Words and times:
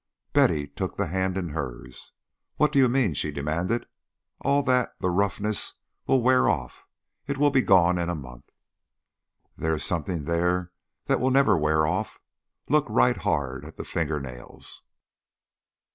Betty 0.33 0.65
took 0.67 0.95
the 0.97 1.05
hand 1.05 1.37
in 1.37 1.49
hers. 1.49 2.11
"What 2.55 2.71
do 2.71 2.79
you 2.79 2.89
mean?" 2.89 3.13
she 3.13 3.29
demanded. 3.29 3.85
"All 4.39 4.63
that 4.63 4.95
the 4.99 5.11
roughness 5.11 5.75
will 6.07 6.23
wear 6.23 6.49
off. 6.49 6.85
It 7.27 7.37
will 7.37 7.51
be 7.51 7.61
gone 7.61 7.99
in 7.99 8.09
a 8.09 8.15
month." 8.15 8.49
"There 9.55 9.75
is 9.75 9.83
something 9.83 10.23
there 10.23 10.71
that 11.05 11.19
will 11.19 11.29
never 11.29 11.55
wear 11.55 11.85
off. 11.85 12.19
Look 12.67 12.87
right 12.89 13.17
hard 13.17 13.63
at 13.63 13.77
the 13.77 13.85
finger 13.85 14.19
nails." 14.19 14.81